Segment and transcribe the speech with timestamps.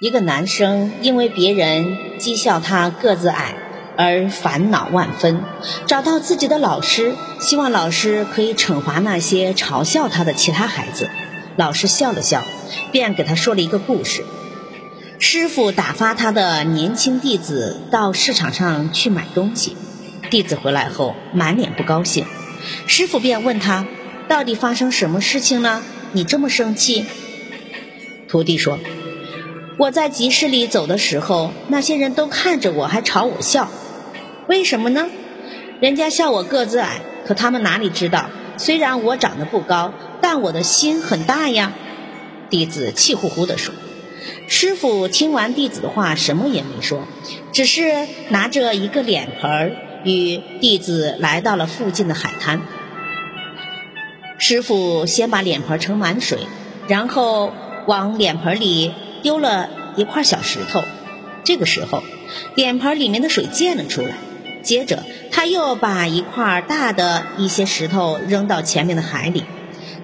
[0.00, 3.56] 一个男生因为别人讥笑他个子矮
[3.96, 5.42] 而烦恼万分，
[5.88, 11.10] 找到自己的老师，希望老师可以惩罚那些嘲笑他的其他孩子。
[11.56, 12.44] 老师笑了笑，
[12.92, 14.24] 便给他说了一个故事：
[15.18, 19.76] 师傅打发他的年轻弟子到市场上去买东西，
[20.30, 22.24] 弟子回来后满脸不高兴，
[22.86, 23.84] 师傅便问他
[24.30, 25.82] ：“到底发生什么事情了？
[26.12, 27.04] 你这么生气？”
[28.28, 28.78] 徒弟说。
[29.78, 33.68] 我在集市里走的时候，那些人都看着我，还朝我笑，
[34.48, 35.06] 为什么呢？
[35.80, 41.72] 人家笑我个子矮，可他们哪里知道，虽然我长得不高，但我的心很大呀。
[42.50, 43.72] 弟子气呼呼地说。
[44.48, 47.06] 师傅听完弟子的话，什么也没说，
[47.52, 49.72] 只是拿着一个脸盆儿，
[50.02, 52.62] 与弟子来到了附近的海滩。
[54.38, 56.40] 师傅先把脸盆盛满水，
[56.88, 57.52] 然后
[57.86, 58.92] 往脸盆里。
[59.22, 60.82] 丢了一块小石头，
[61.44, 62.02] 这个时候，
[62.54, 64.10] 脸盆里面的水溅了出来。
[64.62, 69.44] 接着，他又把一块大的一些石头扔到前面的海里，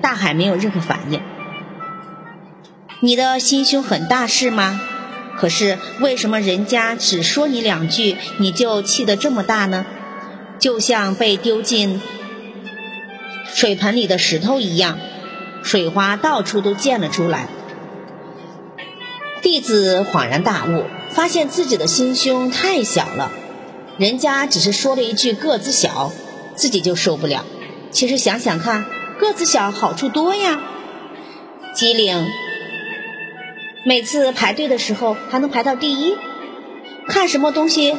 [0.00, 1.20] 大海没有任何反应。
[3.00, 4.80] 你的心胸很大是吗？
[5.36, 9.84] 可是为什么人家只说你两句，你就气得这么大呢？
[10.58, 12.00] 就像被丢进
[13.52, 14.98] 水盆里的石头一样，
[15.64, 17.48] 水花到处都溅了出来。
[19.42, 23.32] 弟子恍然大悟，发现自己的心胸太小了。
[23.98, 26.12] 人家只是说了一句个子小，
[26.54, 27.44] 自己就受不了。
[27.90, 28.86] 其实想想看，
[29.18, 30.62] 个子小好处多呀。
[31.74, 32.24] 机灵，
[33.84, 36.16] 每次排队的时候还能排到第一，
[37.08, 37.96] 看什么东西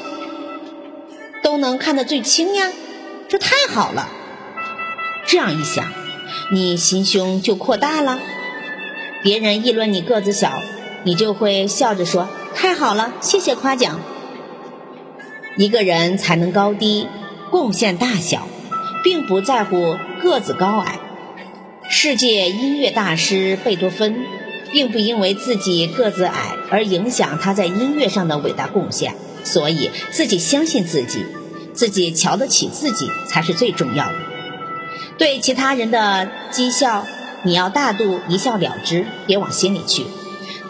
[1.43, 2.71] 都能看得最清呀，
[3.27, 4.07] 这太好了。
[5.25, 5.85] 这样一想，
[6.53, 8.17] 你心胸就扩大了。
[9.21, 10.63] 别人议论你个子小。
[11.03, 13.99] 你就会笑着说：“太好了，谢谢夸奖。”
[15.57, 17.07] 一个人才能高低、
[17.51, 18.47] 贡献大小，
[19.03, 20.99] 并不在乎个子高矮。
[21.89, 24.25] 世界音乐大师贝多芬，
[24.71, 29.15] 并不因为自己个子矮而影响他在音乐上的伟大贡献。
[29.43, 31.25] 所以，自己相信自己，
[31.73, 34.15] 自己瞧得起自己才是最重要的。
[35.17, 37.05] 对其他人的讥笑，
[37.43, 40.05] 你要大度一笑了之，别往心里去。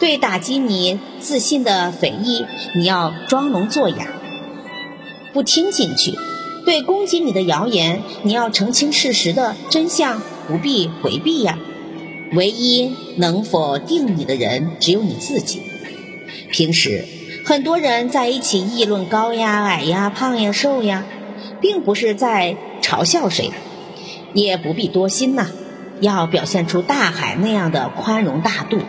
[0.00, 2.44] 对打击你自信的诽议，
[2.74, 4.08] 你要装聋作哑，
[5.32, 6.14] 不听进去；
[6.64, 11.58] 对攻击你的谣言，你要澄清事实的真相，不必回避呀。
[12.32, 15.62] 唯一能否定你的人，只有你自己。
[16.50, 17.04] 平时
[17.44, 21.04] 很多人在一起议论高呀、矮呀、胖呀、瘦呀，
[21.60, 23.52] 并不是在嘲笑谁，
[24.32, 25.48] 也不必多心呐。
[26.00, 28.80] 要表现出大海那样的宽容大度。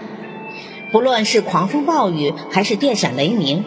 [0.95, 3.65] 不论是狂风暴雨还是电闪雷鸣，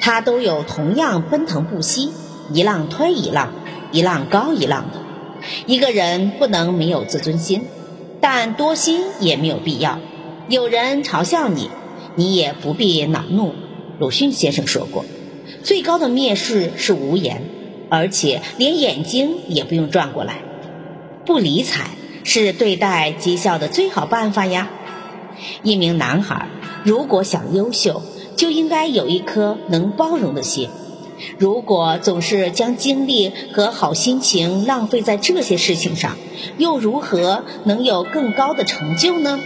[0.00, 2.10] 它都有同样奔腾不息，
[2.52, 3.52] 一浪推一浪，
[3.92, 5.00] 一浪高一浪的。
[5.66, 7.66] 一个人不能没有自尊心，
[8.20, 10.00] 但多心也没有必要。
[10.48, 11.70] 有人嘲笑你，
[12.16, 13.54] 你也不必恼怒。
[14.00, 15.04] 鲁迅先生说过
[15.62, 17.44] ：“最高的蔑视是无言，
[17.90, 20.42] 而且连眼睛也不用转过来。
[21.24, 21.90] 不理睬
[22.24, 24.68] 是对待讥笑的最好办法呀。”
[25.62, 26.48] 一名男孩
[26.84, 28.02] 如果想优秀，
[28.36, 30.68] 就应该有一颗能包容的心。
[31.38, 36.16] 如果总是将精力和好心情浪费在这些事情上，
[36.56, 39.38] 又如何能有更高的成就呢？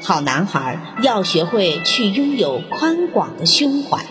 [0.00, 4.04] 好男孩要学会去拥有宽广的胸怀。